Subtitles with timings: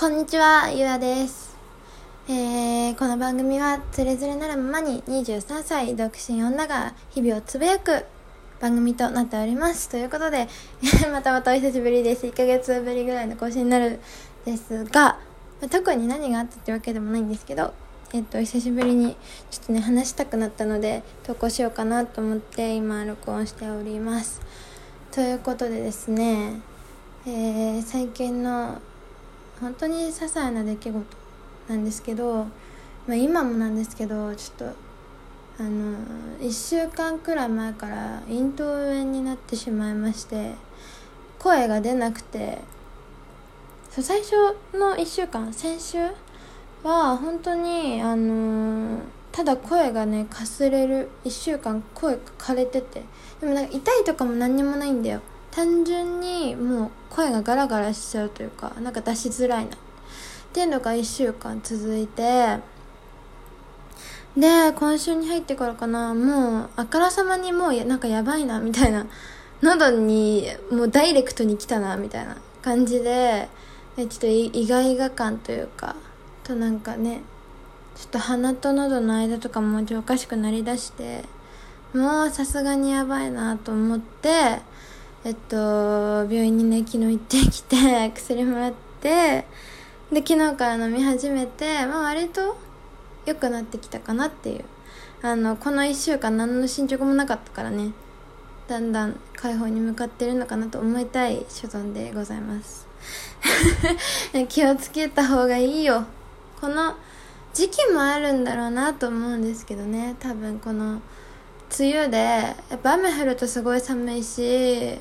[0.00, 1.56] こんにちは、ゆあです。
[2.28, 8.04] えー、この番組は、つれづれなるままに23歳独身女が日々をつぶやく
[8.60, 9.88] 番組となっております。
[9.88, 10.46] ということで、
[11.10, 12.26] ま たまたお久しぶりです。
[12.26, 13.98] 1ヶ月ぶりぐらいの更新になるん
[14.44, 15.18] ですが、
[15.60, 17.74] ま特に何があったってわけでもないんですけど、
[18.12, 19.16] えっと、久しぶりに
[19.50, 24.40] ちょっとね、話したくなったので、投稿しようかなと思って、今、録音しております。
[25.10, 26.60] ということでですね、
[27.26, 28.80] えー、最近の
[29.60, 31.04] 本当に些細な出来事
[31.68, 32.44] なんですけど、
[33.06, 34.88] まあ、今もなんですけどちょっと
[35.60, 35.96] あの
[36.40, 40.54] 1週間くらい前から咽頭炎になってしまいまして
[41.38, 42.58] 声が出なくて
[43.90, 44.34] そう最初
[44.74, 45.98] の1週間先週
[46.84, 49.00] は本当にあの
[49.32, 53.02] ただ声がねかすれる1週間声枯れてて
[53.40, 55.20] でもなんか痛いとかも何にもないんだよ。
[55.58, 59.74] 単純にもう声がガラガラしちゃうというかなんか出しづらいな。
[59.74, 59.78] っ
[60.52, 62.58] ていうのが1週間続いて
[64.36, 69.06] で今週に入ってからかなもうあからさまにもうなんかやばいなみたいな。
[69.60, 73.48] 喉にもうダイレクトに来たなみたいな感じで
[73.96, 75.96] えちょっと意外が感というか
[76.44, 77.22] となんかね
[77.96, 81.24] ちょっと鼻と喉の間とかもおかしくなりだして
[81.92, 84.60] もうさすがにやばいなと思って
[85.24, 87.76] えっと病院にね昨日行ってきて
[88.14, 89.44] 薬もらって
[90.12, 92.56] で昨日から飲み始めて、まあ、割と
[93.26, 94.64] 良くなってきたかなっていう。
[95.20, 97.92] あのこの1週間何の進捗もなかったからね。
[98.68, 102.86] だんだん解放に向かってるのかなと思いたい所存でございます。
[104.48, 106.04] 気をつけた方がいいよ。
[106.60, 106.94] この
[107.52, 110.14] 時期もあるんだろうなと思うんですけどね。
[110.20, 111.02] 多分この
[111.76, 112.16] 梅雨で
[112.70, 114.98] やっぱ雨降るとすごい寒いし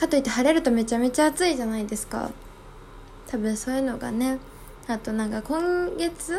[0.00, 2.30] かといって晴れるとめちゃめちゃ暑いじゃないですか。
[3.28, 4.38] 多分そういうのがね。
[4.88, 6.32] あとなんか今月？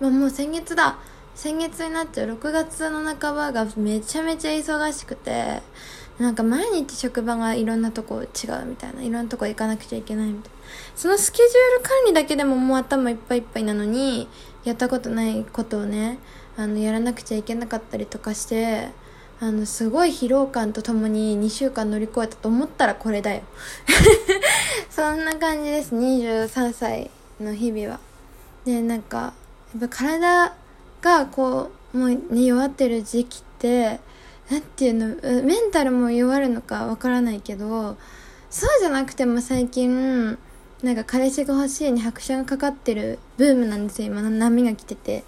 [0.00, 0.98] まあもう先月だ。
[1.34, 2.28] 先月になっちゃう。
[2.28, 5.60] 6月の半ばがめちゃめちゃ忙しくて。
[6.16, 9.02] なんか毎日職場がいろんなとこ違うみたいな。
[9.02, 10.58] いろんなとこ行かなくちゃいけないみたいな。
[10.94, 14.28] そのスケジュール管理だけでももう頭いっぱいいっぱいなのに
[14.62, 16.18] やったことないことをね
[16.56, 18.90] あのやらなくちゃいけなかったりとかして
[19.40, 23.42] あのすごい疲労感とともに2週間乗り越えたと思ったらこれだよ。
[24.90, 25.94] そんな感じです。
[25.94, 28.00] 23歳の日々は。
[28.64, 29.34] でなんか
[29.78, 30.54] やっぱ体
[31.02, 34.00] がこうもう、ね、弱ってる時期って
[34.50, 37.96] なんていうのメンタルも弱るのかわからないけど
[38.50, 40.38] そうじゃなくても最近
[40.82, 44.08] なんか彼氏が欲しいに拍車がかかってるブームなんですよ。
[44.08, 45.24] 今波が来てて。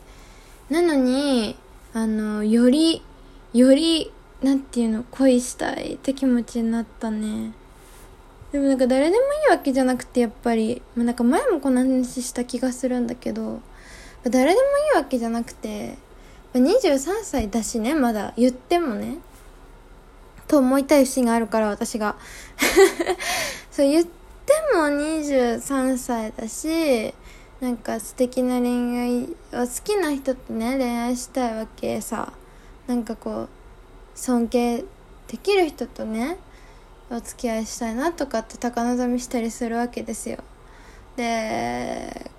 [0.71, 1.57] なのに
[1.95, 3.03] あのより
[3.57, 4.13] より
[4.43, 7.53] なんていうの恋したいって気持ちになったね。
[8.53, 9.19] でもなんか誰でもい
[9.49, 13.61] いわけじゃなくてやっぱり、まあ、なんか前もこの話した気がするんだけど。
[14.25, 14.63] 誰でもい
[14.95, 15.97] いわけじゃなくて。
[16.53, 19.19] 23歳だしねまだ言ってもね。
[20.49, 22.17] と思いたい節があるから私が。
[23.71, 24.11] そう言って
[24.75, 27.15] も23歳だし
[27.61, 32.33] なんか素敵な恋愛を好きな人とね恋愛したいわけさ。
[32.87, 33.49] なんかこう
[34.15, 34.85] 尊敬
[35.29, 36.37] できる人とね
[37.11, 40.39] お付き合いしたいなとかって高望みしたりするわけですよ。
[41.17, 42.31] で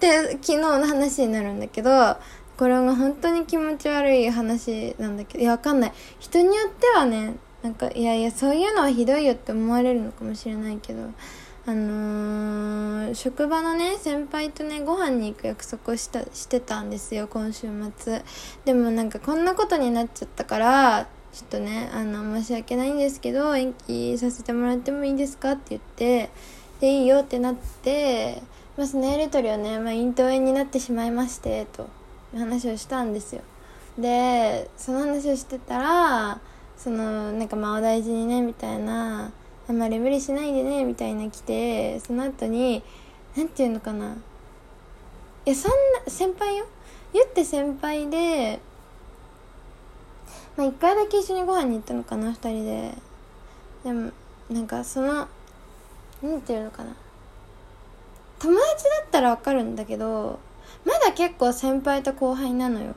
[0.00, 2.16] で昨日の話になるんだけど
[2.58, 5.92] これが本当に気持ち悪い話なんだけどいやわかんない。
[6.18, 11.10] 人によってはねなんかいやいやそういうのはひどいよって思われるのかもしれないけど
[11.68, 17.66] あのー、職場のね先輩とねご飯に行く約束をしたしてたんですよ今週
[17.96, 18.22] 末。
[18.64, 26.30] でもなんかこんなことになっちゃったからちょっとねあの申し訳ないんですけど延期させてもらってもいいですかって言って
[26.80, 28.42] でいいよってなって
[28.76, 31.88] まあそのやり取りをね、まあ、咽頭炎になってしまいましてと
[32.32, 33.42] いう話をしたんですよ。
[33.98, 36.40] でその話をしてたら
[36.76, 39.32] そのなんかまあお大事にねみたいな
[39.68, 42.82] あんまり無理しないでねみたいな来てその後に
[43.36, 44.16] 何て言うのかな。
[45.44, 45.70] いやそん
[46.04, 46.66] な先輩よ。
[47.12, 48.60] 言って先輩で
[50.56, 52.94] まあ一回だけ一緒にご飯に行ったのかな二人で。
[53.84, 54.10] でも
[54.50, 55.28] なんかその
[56.22, 56.94] 何て言うのかな。
[58.38, 60.38] 友達だったらわかるんだけど
[60.84, 62.94] まだ結構先輩と後輩なのよ。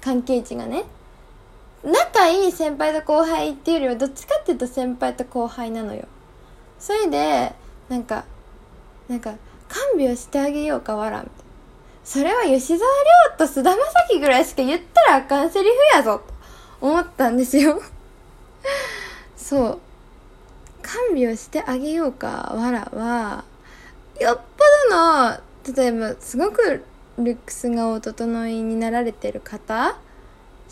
[0.00, 0.84] 関係値がね。
[1.84, 6.06] 仲いい先輩と後輩っていうよりはどっちかっていうと先輩と後輩なのよ。
[6.78, 7.52] それで
[7.88, 8.24] なんか
[9.08, 9.34] なんか
[9.68, 11.44] 看病してあげようかわらみたいな。
[12.04, 12.90] それは吉沢
[13.30, 16.34] 亮と菅田将暉ぐらいしか言ったらあかんセリフやぞと。
[16.80, 17.80] 思ったんですよ。
[19.36, 19.78] そう。
[20.82, 23.44] 看病してあげようかわらは
[24.20, 25.40] よっぽどの
[25.74, 26.84] 例えばすごく
[27.18, 29.96] ルックスがお整いになられてる方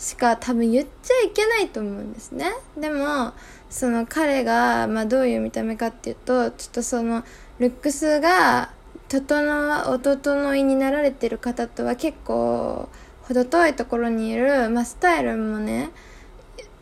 [0.03, 2.51] しか多分言っちゃいけないと思うんですね。
[2.77, 3.31] でも
[3.69, 7.23] その彼が、まあ、どういう見た目かっていうとちょっとその
[7.57, 8.71] ルックスが
[9.07, 12.89] 整お整いになられてる方とは結構
[13.21, 15.91] 程遠いところにいる、まあ、スタイルもね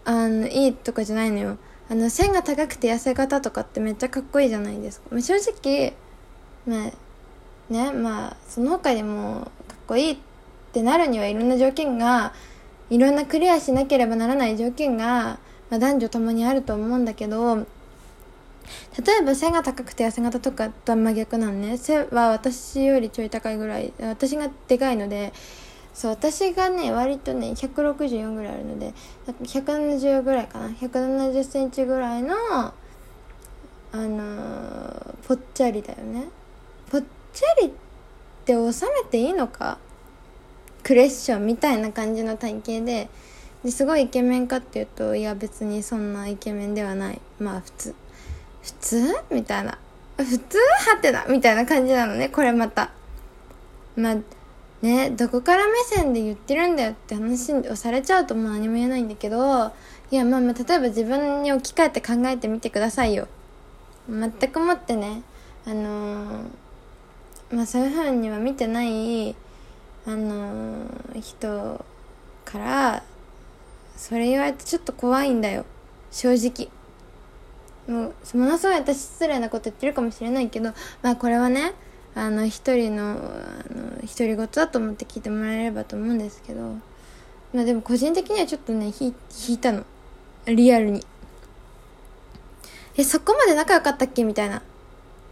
[0.04, 1.58] あのいいとかじゃないのよ。
[1.92, 5.94] あの線が高くて痩せ方とかってめっちゃかっこいいじゃないですか、まあ、正直
[6.66, 6.92] まあ
[7.72, 10.18] ねまあその他でもかっこいいっ
[10.74, 12.34] てなるにはいろんな条件が
[12.92, 15.40] いろんなクリアしなければならない条件が、
[15.70, 17.66] まあ、男女ともにあると思うんだけど例
[19.22, 21.78] えば背が高くて痩せ型とかとは真逆なのね。
[21.78, 25.34] 背は私よりちょい高いぐらい私がでかいので
[25.94, 28.94] そう私がね割とね164ぐらいあるので
[29.44, 30.68] 170ぐらいかな。
[30.70, 32.74] 170センチぐらいのあ
[33.94, 36.26] のー、ぽっちゃりだよね。
[36.90, 37.04] ぽっ
[37.34, 37.72] ちゃりっ
[38.46, 39.78] て収めていいのか？
[40.84, 43.10] クレッションみたいな感じの体型で
[43.64, 47.22] ですごいイケメンかっていうといや別にそんなイケメンではない。
[47.40, 47.96] まあ普通。
[48.64, 49.16] 普通？
[49.32, 49.78] みたいな。
[50.18, 50.58] 普通？
[50.90, 51.26] はてな。
[51.28, 52.30] みたいな感じなのね。
[52.30, 52.92] これまた。
[53.96, 54.16] まあ
[54.82, 59.72] ねどこから目線で言ってるんだよって話をされちゃうともう何も言えないんだけど
[60.10, 63.28] いやまあまあ例えば自分に置き換えて考えてみてくださいよ。
[64.10, 65.22] 全くもってね
[65.68, 66.44] あのー、
[67.52, 69.36] まあそういう風には見てない
[70.06, 71.86] あのー、人
[72.46, 73.04] から
[73.96, 75.66] それ言われてちょっと怖いんだよ。
[76.12, 76.70] 正直。
[77.88, 80.72] もうものすごい私失礼なこと言ってるかもしれないけど
[81.02, 81.74] まあこれはね
[82.14, 83.18] あの一人のあの
[84.02, 86.62] 独り言だと思って聞いてもらえればと思うんですけど
[87.54, 89.14] まあでも個人的にはちょっとねひ
[89.48, 89.84] 引いたの。
[90.46, 91.06] リアルに。
[92.96, 94.24] えそこまで仲良かったっけ？
[94.24, 94.62] みたいな。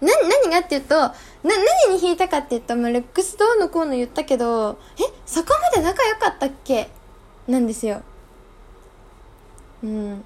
[0.01, 0.09] な、
[0.43, 0.59] 何が？
[0.59, 1.11] って言うと、
[1.43, 1.55] な、
[1.87, 6.89] 何に引いたかって言うと、まあ、ルックスどうのこうの言ったけど、え、そこまで仲良かったっけ？
[7.47, 8.01] なんですよ。
[9.83, 10.23] うん。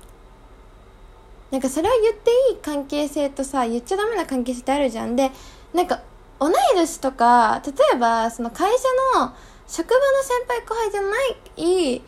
[1.52, 5.16] なんかそれを言っていい関係性とさ、言っちゃダメな関係性ってあるじゃん。
[5.16, 5.32] で、
[5.74, 6.02] なんか、
[6.40, 9.34] 同い年とか、例えば、その会社の、
[9.68, 11.24] 職場の先輩後輩じゃな
[11.96, 12.02] い、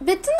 [0.00, 0.32] 別の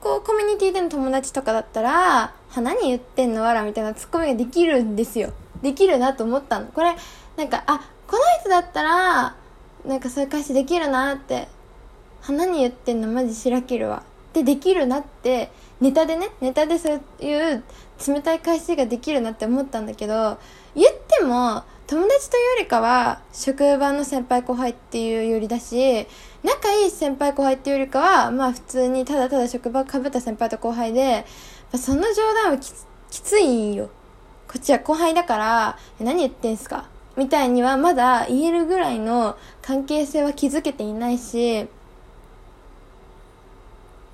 [0.00, 5.32] こうコミュニティでの友達とかだったら、は、何言ってんのわらみたいなツッコミができるんですよ。
[5.64, 6.66] できるなと思ったの。
[6.68, 6.94] これ
[7.36, 9.34] なんかあこの人だったら
[9.84, 11.48] なんかそういう返しできるなって
[12.20, 13.08] 花に言ってんの？
[13.08, 14.04] マジしらけるわ。
[14.32, 15.50] でできるなって
[15.80, 17.62] ネタでねネタでそういう
[18.06, 20.38] 冷たい返しができるなって思ったんだけど
[20.74, 26.06] 言っても友達というよりかは職場の先輩後輩っていうよりだし
[26.42, 31.24] 仲いい先輩後輩っていうよりかはまあ普通にただただ職場かぶった先輩と後輩で
[31.76, 33.90] その冗談はきついよ。
[34.54, 36.86] こっちは後輩だから、何言ってんすか？
[37.16, 41.66] みたいにはまだ言えるぐらいの関係性は築けていないし、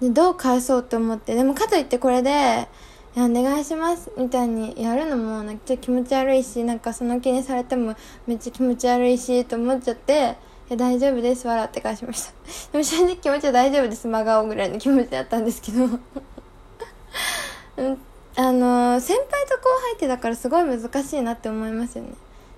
[0.00, 2.68] でどう返そうと思って、でもかといってこれで、
[3.16, 7.94] お願いしますみたいにやるのもなんかちょっと気持ち悪いし、なんかその気にされても
[8.26, 10.36] めっちゃ気持ち悪いし、と思っちゃって、
[10.74, 12.32] 大丈夫です、笑って返しました。
[12.72, 17.98] でも正直気持ちは大丈夫です、真顔ぐらいの気持ちだったんですけどうん
[18.36, 19.18] あの先
[19.60, 22.10] 後輩ってだからすごい難しいなって思いますよね。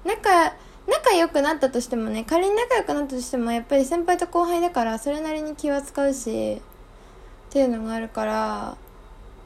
[0.04, 0.54] 仲
[0.86, 8.76] 仲良くなったとしてもね仮に仲良くなったとしてもやっぱり先輩と後輩だからそれなりに気は使うしっていうのがあるから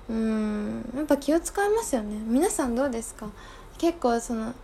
[0.08, 2.16] うんやっぱ気を使いますよね。
[2.26, 3.28] 皆さんどうですか？
[3.76, 4.54] 結構その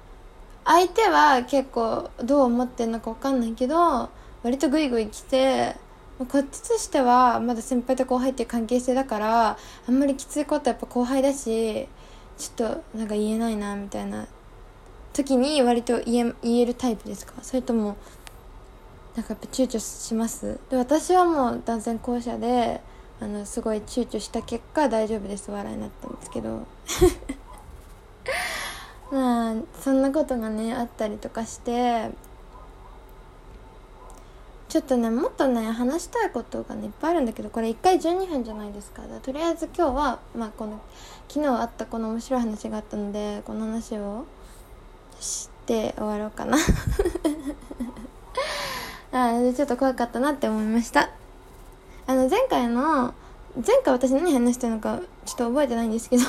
[0.65, 4.09] 相手は結構どう思ってんのか分かんないけど
[4.43, 5.77] 割とグイグイ来て
[6.19, 11.89] こっちとしてはまだ先輩と後輩っていう関係性だからあんまりきついことやっぱ後輩だし
[12.43, 14.27] ちょっとなんか言えないなみたいな
[15.13, 17.35] 時に割と言え言えるタイプですか？
[17.43, 17.97] それとも
[19.15, 20.59] なんかやっぱ躊躇します？
[20.71, 22.81] で私はもう断然後者で
[23.21, 26.67] あのすごい躊躇した結果大丈夫です笑いになったんですけど。
[29.13, 32.11] まあそんなことがねあったりとかして
[34.73, 39.03] ちょっとねもっとね話したいことがねいっぱいあるんだけどこれ1回12分じゃないですか。
[39.23, 40.81] とりあえず今日は、まあ、この
[41.29, 44.25] 昨日あったこの面白い話があったのでこの話を
[45.21, 46.57] して終わろうかな。
[49.13, 51.11] あちょっと怖かったなって思いました。
[52.07, 53.13] あの前回の
[53.55, 56.25] 前回私何話したのかちょっと覚えてないんですけど。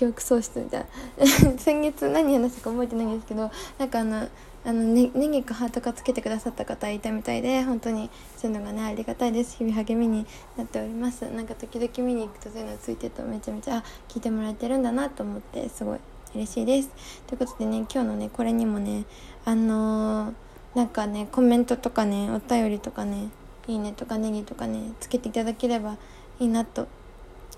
[0.00, 0.86] 記憶喪失みたい
[1.18, 1.26] な。
[1.60, 4.28] 先月何話したか覚えてないんですけどなんかあの
[4.64, 9.58] あのねネギかハートかつけてくださった方いたみたいで本当にそういうのがねありがたいです。
[9.58, 10.24] 日々励みに
[10.56, 11.26] なっております。
[11.26, 15.98] なんか時々見に行くとそういうのついてるとめちゃめちゃあ聞いてもらえてるんだなと思ってすごい
[16.34, 16.88] 嬉しいです。
[17.26, 19.04] ということでね今日のねこれにもね
[19.44, 20.32] あのー、
[20.76, 23.28] なんかねコメントとかねお便りとかね
[23.68, 25.98] いいねとかネギとかねつけていただければ
[26.38, 26.88] いいなと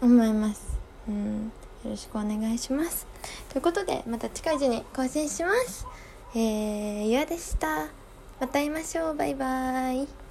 [0.00, 0.76] 思います。
[1.08, 1.52] うん。
[1.84, 3.06] よろしくお願いします。
[3.50, 5.86] ということでまた近いうちに更新します。
[6.34, 7.88] えー、ゆあでした。
[8.40, 9.16] また会いましょう。
[9.16, 10.21] バイバーイ。